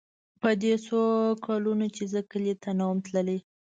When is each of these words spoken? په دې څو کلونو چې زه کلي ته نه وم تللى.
په 0.41 0.49
دې 0.61 0.73
څو 0.85 1.01
کلونو 1.45 1.85
چې 1.95 2.03
زه 2.13 2.19
کلي 2.31 2.53
ته 2.63 2.69
نه 2.79 2.83
وم 2.89 2.99
تللى. 3.05 3.37